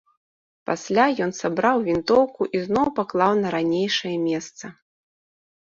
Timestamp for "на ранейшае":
3.45-4.15